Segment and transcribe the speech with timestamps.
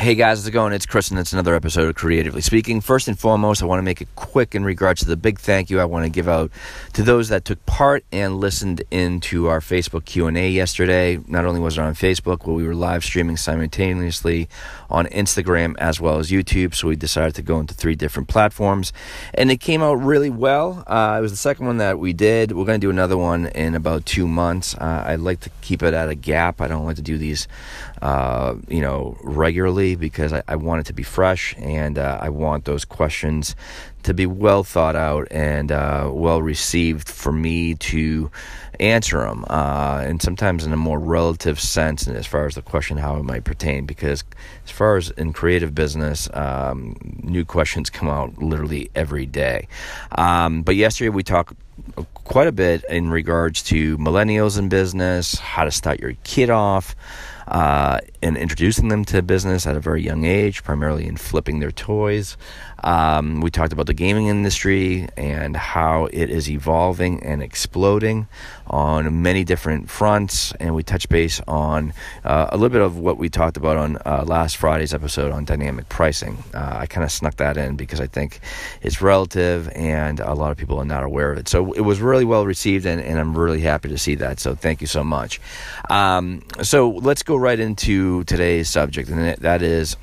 [0.00, 0.72] Hey guys, how's it going?
[0.72, 2.80] It's Chris, and it's another episode of Creatively Speaking.
[2.80, 5.68] First and foremost, I want to make it quick in regards to the big thank
[5.68, 6.50] you I want to give out
[6.94, 11.20] to those that took part and listened into our Facebook Q and A yesterday.
[11.26, 14.48] Not only was it on Facebook, but we were live streaming simultaneously
[14.88, 16.74] on Instagram as well as YouTube.
[16.74, 18.94] So we decided to go into three different platforms,
[19.34, 20.82] and it came out really well.
[20.86, 22.52] Uh, it was the second one that we did.
[22.52, 24.74] We're going to do another one in about two months.
[24.76, 26.62] Uh, I'd like to keep it at a gap.
[26.62, 27.46] I don't like to do these,
[28.00, 32.28] uh, you know, regularly because I, I want it to be fresh and uh, I
[32.28, 33.54] want those questions
[34.02, 38.30] to be well thought out and uh, well received for me to
[38.78, 39.44] answer them.
[39.48, 43.16] Uh, and sometimes in a more relative sense, and as far as the question how
[43.16, 44.24] it might pertain, because
[44.64, 49.68] as far as in creative business, um, new questions come out literally every day.
[50.12, 51.54] Um, but yesterday we talked
[52.14, 56.94] quite a bit in regards to millennials in business, how to start your kid off
[57.50, 61.72] uh, and introducing them to business at a very young age, primarily in flipping their
[61.72, 62.36] toys.
[62.82, 68.26] Um, we talked about the gaming industry and how it is evolving and exploding
[68.66, 70.52] on many different fronts.
[70.60, 71.92] And we touched base on
[72.24, 75.44] uh, a little bit of what we talked about on uh, last Friday's episode on
[75.44, 76.42] dynamic pricing.
[76.54, 78.40] Uh, I kind of snuck that in because I think
[78.82, 81.48] it's relative and a lot of people are not aware of it.
[81.48, 84.40] So it was really well received, and, and I'm really happy to see that.
[84.40, 85.40] So thank you so much.
[85.88, 89.96] Um, so let's go right into today's subject, and that is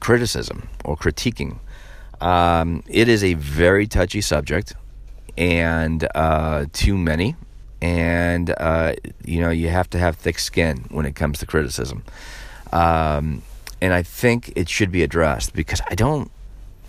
[0.00, 1.58] criticism or critiquing.
[2.20, 4.74] Um, it is a very touchy subject,
[5.36, 7.36] and uh, too many,
[7.82, 8.94] and uh,
[9.24, 12.04] you know you have to have thick skin when it comes to criticism.
[12.72, 13.42] Um,
[13.80, 16.30] and I think it should be addressed because I don't,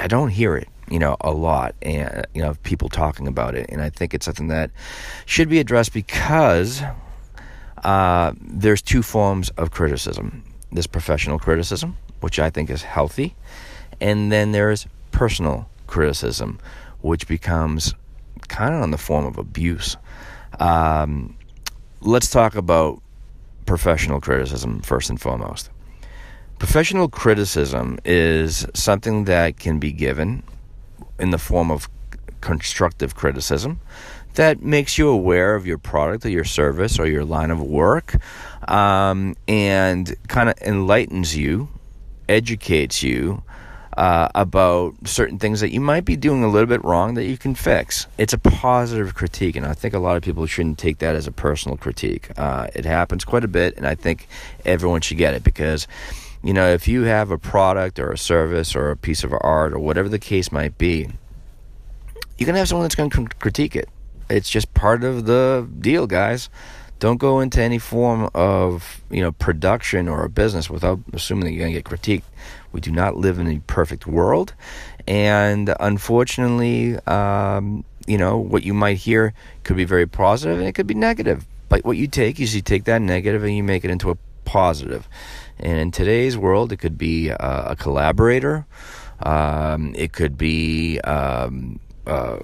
[0.00, 3.66] I don't hear it, you know, a lot, and you know, people talking about it,
[3.68, 4.70] and I think it's something that
[5.26, 6.82] should be addressed because
[7.84, 10.42] uh, there's two forms of criticism.
[10.72, 13.34] There's professional criticism, which I think is healthy,
[14.00, 16.58] and then there's personal criticism,
[17.00, 17.94] which becomes
[18.48, 19.96] kind of in the form of abuse.
[20.58, 21.36] Um,
[22.00, 23.02] let's talk about
[23.66, 25.70] professional criticism first and foremost.
[26.58, 30.42] Professional criticism is something that can be given
[31.18, 31.88] in the form of
[32.40, 33.80] constructive criticism
[34.34, 38.16] that makes you aware of your product or your service or your line of work
[38.68, 41.68] um, and kind of enlightens you,
[42.30, 43.42] educates you
[43.96, 47.36] uh, about certain things that you might be doing a little bit wrong that you
[47.36, 48.06] can fix.
[48.16, 51.26] It's a positive critique, and I think a lot of people shouldn't take that as
[51.26, 52.30] a personal critique.
[52.38, 54.28] Uh, it happens quite a bit, and I think
[54.64, 55.86] everyone should get it because.
[56.42, 59.74] You know, if you have a product or a service or a piece of art
[59.74, 61.00] or whatever the case might be,
[62.38, 63.90] you're going to have someone that's going to critique it
[64.30, 66.48] it's just part of the deal, guys.
[67.00, 71.52] Don't go into any form of you know production or a business without assuming that
[71.52, 72.28] you're going to get critiqued.
[72.72, 74.54] We do not live in a perfect world,
[75.08, 79.34] and unfortunately, um, you know what you might hear
[79.64, 81.46] could be very positive and it could be negative.
[81.68, 84.18] But what you take is you take that negative and you make it into a
[84.44, 85.08] positive.
[85.58, 88.66] And in today's world, it could be uh, a collaborator.
[89.22, 92.38] Um, it could be um, uh,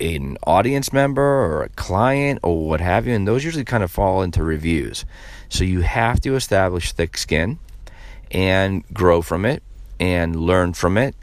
[0.00, 3.90] an audience member or a client or what have you, and those usually kind of
[3.90, 5.04] fall into reviews.
[5.48, 7.58] So you have to establish thick skin
[8.30, 9.62] and grow from it
[9.98, 11.14] and learn from it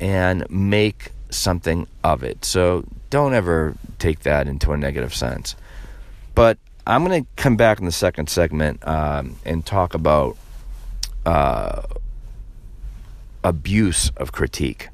[0.00, 2.44] and make something of it.
[2.44, 5.56] So don't ever take that into a negative sense.
[6.34, 10.36] But I'm going to come back in the second segment um, and talk about
[11.26, 11.82] uh,
[13.44, 14.88] abuse of critique.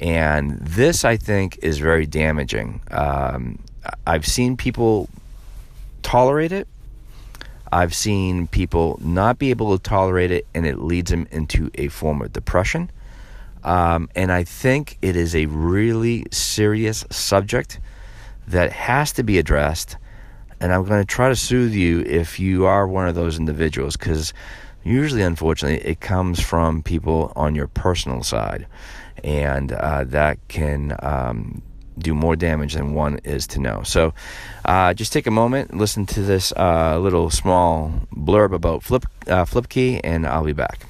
[0.00, 2.80] And this, I think, is very damaging.
[2.90, 3.58] Um,
[4.06, 5.08] I've seen people
[6.02, 6.66] tolerate it.
[7.72, 11.88] I've seen people not be able to tolerate it, and it leads them into a
[11.88, 12.90] form of depression.
[13.64, 17.80] Um, and I think it is a really serious subject
[18.46, 19.96] that has to be addressed.
[20.60, 23.96] And I'm going to try to soothe you if you are one of those individuals,
[23.96, 24.32] because
[24.84, 28.66] usually, unfortunately, it comes from people on your personal side
[29.24, 31.62] and uh, that can um,
[31.98, 33.82] do more damage than one is to know.
[33.82, 34.12] So
[34.66, 39.44] uh, just take a moment, listen to this uh, little small blurb about Flip uh,
[39.44, 40.86] Flipkey, and I'll be back.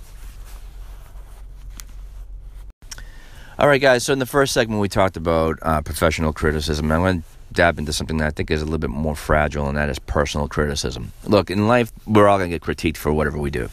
[3.57, 4.05] All right, guys.
[4.05, 6.91] So in the first segment, we talked about uh, professional criticism.
[6.91, 9.69] I want to dab into something that I think is a little bit more fragile,
[9.69, 11.13] and that is personal criticism.
[11.23, 13.69] Look, in life, we're all going to get critiqued for whatever we do.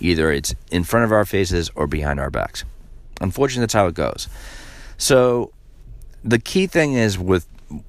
[0.00, 2.64] Either it's in front of our faces or behind our backs.
[3.20, 4.28] Unfortunately, that's how it goes.
[4.98, 5.52] So,
[6.24, 7.46] the key thing is with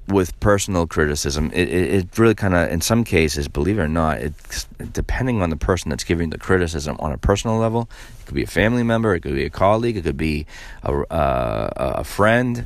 [0.07, 3.87] with personal criticism, it, it, it really kind of, in some cases, believe it or
[3.87, 7.89] not, it's depending on the person that's giving the criticism on a personal level.
[8.19, 10.47] It could be a family member, it could be a colleague, it could be
[10.83, 12.65] a, uh, a friend.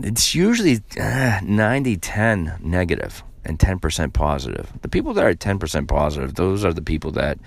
[0.00, 4.72] It's usually uh, 90 10 negative and 10% positive.
[4.80, 7.38] The people that are 10% positive, those are the people that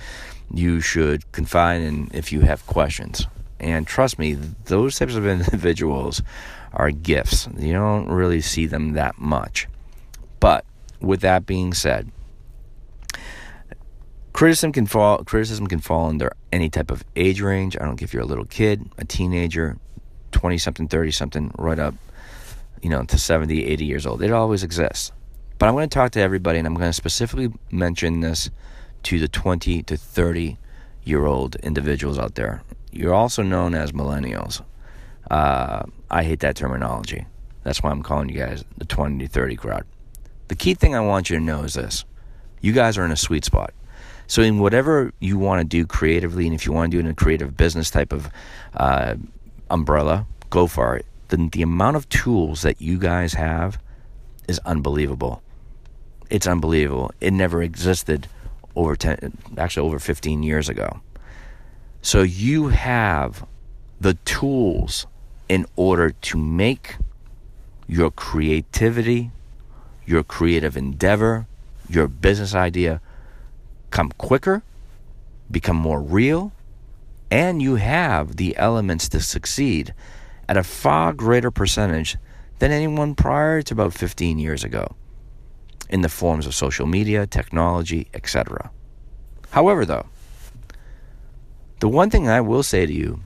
[0.54, 3.26] you should confide in if you have questions.
[3.60, 4.34] And trust me,
[4.66, 6.22] those types of individuals
[6.74, 7.48] are gifts.
[7.58, 9.68] You don't really see them that much.
[10.40, 10.66] But
[11.00, 12.12] with that being said,
[14.34, 17.76] criticism can fall criticism can fall under any type of age range.
[17.76, 19.78] I don't if you're a little kid, a teenager,
[20.32, 21.96] 20 something, 30 something, right up,
[22.82, 24.22] you know, to 70, 80 years old.
[24.22, 25.12] It always exists.
[25.58, 28.52] But I'm going to talk to everybody and I'm going to specifically mention this
[29.04, 30.58] to the 20 to 30
[31.08, 32.62] year old individuals out there.
[32.92, 34.62] You're also known as millennials.
[35.30, 37.26] Uh, I hate that terminology.
[37.64, 39.86] That's why I'm calling you guys the 20 to 30 crowd.
[40.48, 42.06] The key thing I want you to know is this
[42.62, 43.74] you guys are in a sweet spot.
[44.30, 47.06] So, in whatever you want to do creatively, and if you want to do it
[47.06, 48.30] in a creative business type of
[48.74, 49.16] uh,
[49.70, 51.06] umbrella, go for it.
[51.30, 53.80] The, the amount of tools that you guys have
[54.48, 55.42] is unbelievable.
[56.30, 57.12] It's unbelievable.
[57.22, 58.28] It never existed
[58.78, 61.02] over 10, actually over 15 years ago.
[62.02, 63.46] So, you have
[64.00, 65.08] the tools
[65.50, 66.96] in order to make
[67.88, 69.32] your creativity,
[70.06, 71.48] your creative endeavor,
[71.90, 73.02] your business idea
[73.90, 74.62] come quicker,
[75.50, 76.52] become more real,
[77.32, 79.94] and you have the elements to succeed
[80.48, 82.18] at a far greater percentage
[82.60, 84.96] than anyone prior to about 15 years ago
[85.90, 88.72] in the forms of social media, technology, etc.
[89.52, 90.06] However, though,
[91.80, 93.22] the one thing I will say to you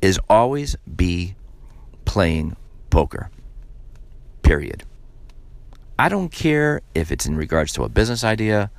[0.00, 1.34] is always be
[2.04, 2.56] playing
[2.90, 3.30] poker.
[4.42, 4.84] Period.
[5.98, 8.70] I don't care if it's in regards to a business idea.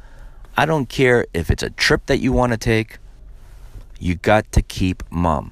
[0.56, 3.00] I don't care if it's a trip that you want to take.
[4.00, 5.52] You got to keep mum.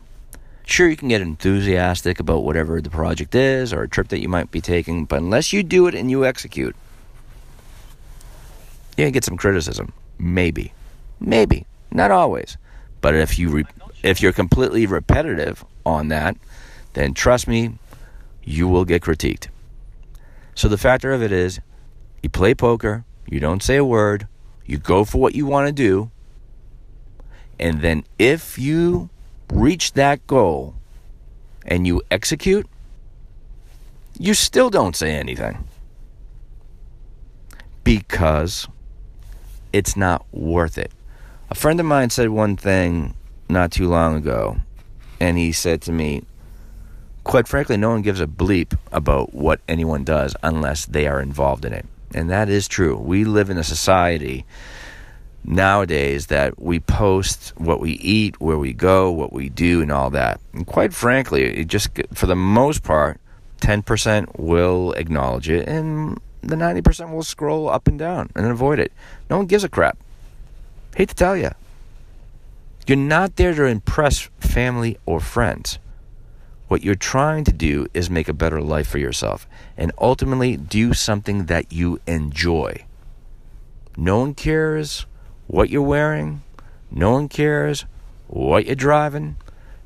[0.66, 4.28] Sure, you can get enthusiastic about whatever the project is or a trip that you
[4.28, 6.76] might be taking, but unless you do it and you execute,
[8.98, 9.94] you can get some criticism.
[10.18, 10.74] Maybe.
[11.20, 11.66] Maybe.
[11.92, 12.58] Not always.
[13.02, 13.66] But if you re-
[14.02, 16.36] if you're completely repetitive on that,
[16.94, 17.78] then trust me,
[18.44, 19.48] you will get critiqued.
[20.56, 21.60] So the factor of it is
[22.24, 24.28] you play poker, you don't say a word,
[24.66, 26.10] you go for what you want to do,
[27.60, 29.10] and then if you
[29.51, 30.75] reach that goal
[31.65, 32.68] and you execute,
[34.18, 35.68] you still don't say anything.
[37.83, 38.68] Because
[39.74, 40.92] it's not worth it.
[41.50, 43.15] A friend of mine said one thing
[43.50, 44.57] not too long ago,
[45.19, 46.24] and he said to me,
[47.24, 51.65] quite frankly, no one gives a bleep about what anyone does unless they are involved
[51.65, 51.86] in it.
[52.13, 52.95] And that is true.
[52.95, 54.45] We live in a society
[55.45, 60.09] nowadays that we post what we eat, where we go, what we do, and all
[60.09, 60.39] that.
[60.53, 63.19] And quite frankly, it just for the most part,
[63.62, 68.92] 10% will acknowledge it, and the 90% will scroll up and down and avoid it.
[69.30, 69.97] No one gives a crap.
[70.95, 71.51] Hate to tell you.
[72.88, 75.80] You're not there to impress family or friends.
[76.68, 79.47] What you're trying to do is make a better life for yourself
[79.77, 82.86] and ultimately do something that you enjoy.
[83.97, 85.06] No one cares
[85.47, 86.44] what you're wearing.
[86.92, 87.85] No one cares
[88.28, 89.37] what you're driving.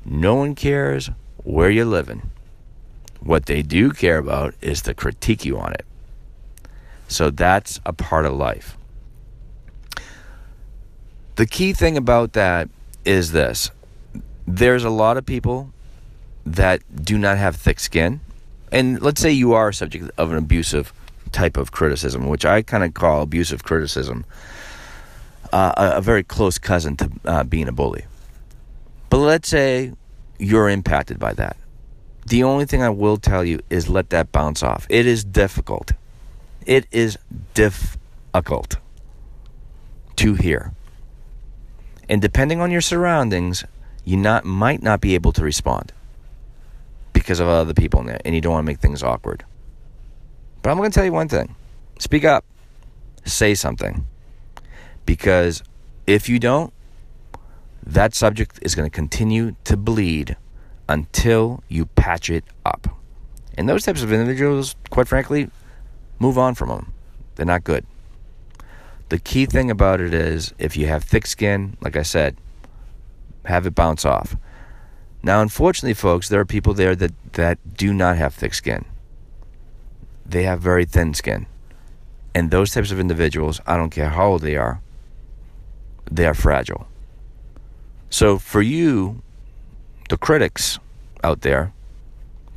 [0.04, 1.10] No one cares
[1.44, 2.30] where you're living.
[3.20, 5.84] What they do care about is to critique you on it.
[7.08, 8.78] So that's a part of life.
[11.36, 12.68] The key thing about that
[13.04, 13.70] is this
[14.46, 15.72] there's a lot of people
[16.44, 18.20] that do not have thick skin.
[18.72, 20.92] And let's say you are a subject of an abusive
[21.32, 24.24] type of criticism, which I kind of call abusive criticism,
[25.52, 28.04] uh, a, very close cousin to uh, being a bully.
[29.08, 29.92] But let's say
[30.38, 31.56] you're impacted by that.
[32.26, 34.86] The only thing I will tell you is let that bounce off.
[34.88, 35.92] It is difficult.
[36.66, 37.18] It is
[37.54, 38.76] difficult
[40.16, 40.72] to hear.
[42.08, 43.64] And depending on your surroundings,
[44.04, 45.92] you not might not be able to respond
[47.12, 49.44] because of other people in there, and you don't want to make things awkward.
[50.62, 51.54] But I'm going to tell you one thing:
[51.98, 52.44] speak up,
[53.24, 54.06] say something,
[55.10, 55.64] because
[56.06, 56.72] if you don't,
[57.84, 60.36] that subject is going to continue to bleed
[60.88, 62.86] until you patch it up.
[63.58, 65.50] And those types of individuals, quite frankly,
[66.20, 66.92] move on from them.
[67.34, 67.84] They're not good.
[69.08, 72.36] The key thing about it is if you have thick skin, like I said,
[73.46, 74.36] have it bounce off.
[75.24, 78.84] Now, unfortunately, folks, there are people there that, that do not have thick skin.
[80.24, 81.46] they have very thin skin.
[82.32, 84.80] And those types of individuals, I don't care how old they are,
[86.10, 86.86] they are fragile.
[88.10, 89.22] So for you,
[90.08, 90.78] the critics
[91.22, 91.72] out there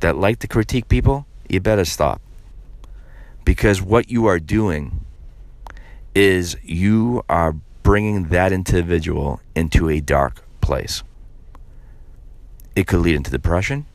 [0.00, 2.20] that like to critique people, you better stop.
[3.44, 5.04] Because what you are doing
[6.14, 11.02] is you are bringing that individual into a dark place.
[12.74, 13.86] It could lead into depression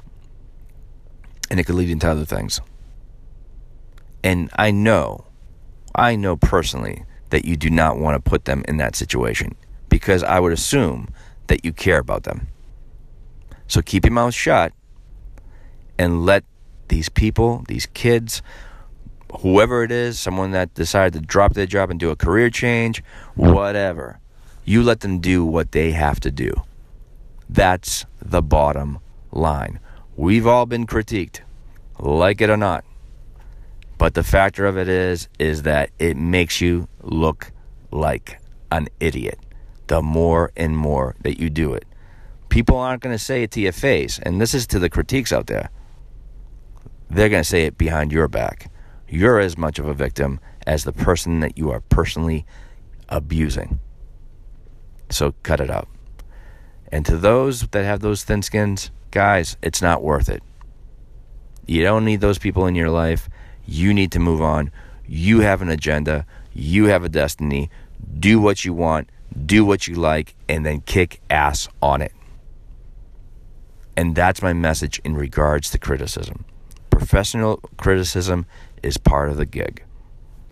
[1.50, 2.62] and it could lead into other things.
[4.24, 5.26] And I know,
[5.96, 9.56] I know personally that you do not want to put them in that situation
[9.90, 11.10] because I would assume
[11.48, 12.48] that you care about them.
[13.68, 14.74] So keep your mouth shut
[15.98, 16.44] and let
[16.88, 18.42] these people, these kids,
[19.42, 23.04] whoever it is, someone that decided to drop their job and do a career change,
[23.36, 24.20] whatever,
[24.66, 26.52] you let them do what they have to do.
[27.48, 29.00] That's the bottom
[29.32, 29.80] line.
[30.16, 31.42] We've all been critiqued,
[32.00, 32.84] like it or not.
[34.00, 37.52] But the factor of it is is that it makes you look
[37.92, 38.40] like
[38.72, 39.38] an idiot.
[39.88, 41.86] The more and more that you do it.
[42.48, 45.34] People aren't going to say it to your face, and this is to the critiques
[45.34, 45.70] out there.
[47.10, 48.72] They're going to say it behind your back.
[49.08, 52.46] You're as much of a victim as the person that you are personally
[53.10, 53.80] abusing.
[55.10, 55.90] So cut it out.
[56.92, 60.42] And to those that have those thin skins, guys, it's not worth it.
[61.66, 63.30] You don't need those people in your life.
[63.70, 64.72] You need to move on.
[65.08, 66.26] You have an agenda.
[66.54, 67.70] You have a destiny.
[68.20, 69.12] Do what you want.
[69.46, 70.34] Do what you like.
[70.48, 72.12] And then kick ass on it.
[73.96, 76.46] And that's my message in regards to criticism.
[76.90, 78.48] Professional criticism
[78.82, 79.84] is part of the gig.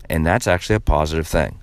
[0.08, 1.58] And that's actually a positive thing.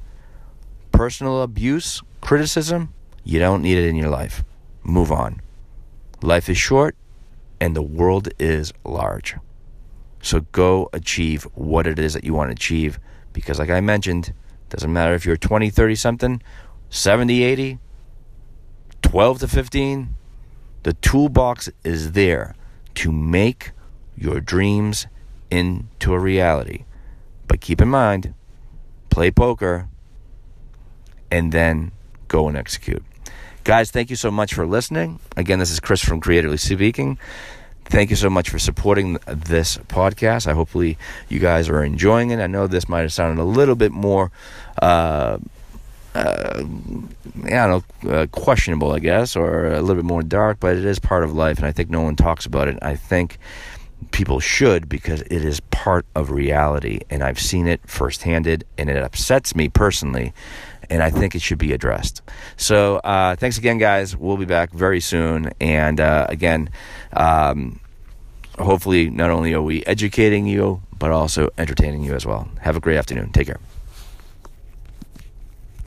[0.92, 2.94] Personal abuse, criticism,
[3.24, 4.44] you don't need it in your life.
[4.84, 5.42] Move on.
[6.22, 6.98] Life is short
[7.62, 9.36] and the world is large.
[10.26, 13.00] So go achieve what it is that you want to achieve
[13.32, 14.34] because, like I mentioned,
[14.70, 16.42] doesn't matter if you're 20, 30 something,
[16.90, 17.78] 70, 80,
[19.04, 20.16] 12 to 15,
[20.82, 22.56] the toolbox is there
[22.96, 23.72] to make
[24.18, 25.06] your dreams
[25.52, 26.86] into a reality.
[27.48, 28.34] But keep in mind,
[29.12, 29.90] play poker
[31.30, 31.92] and then
[32.30, 33.04] go and execute.
[33.64, 35.20] Guys, thank you so much for listening.
[35.38, 37.20] Again, this is Chris from Creatively Speaking.
[37.86, 40.48] Thank you so much for supporting this podcast.
[40.48, 40.98] I hopefully
[41.30, 42.40] you guys are enjoying it.
[42.40, 44.32] I know this might have sounded a little bit more,
[44.82, 45.38] uh,
[46.16, 50.76] uh, I don't know, uh, questionable, I guess, or a little bit more dark, but
[50.76, 52.80] it is part of life, and I think no one talks about it.
[52.82, 53.38] I think
[54.12, 59.04] people should because it is part of reality, and I've seen it firsthand, and it
[59.04, 60.34] upsets me personally
[60.90, 62.22] and I think it should be addressed.
[62.58, 64.16] So, uh, thanks again, guys.
[64.16, 65.52] We'll be back very soon.
[65.60, 66.70] And uh, again,
[67.14, 67.80] um,
[68.58, 72.48] hopefully, not only are we educating you, but also entertaining you as well.
[72.62, 73.32] Have a great afternoon.
[73.32, 73.60] Take care.